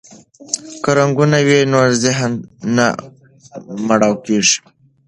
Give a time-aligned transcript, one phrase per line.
[0.83, 2.31] که رنګونه وي نو ذهن
[2.77, 2.87] نه
[3.87, 4.57] مړاوی کیږي.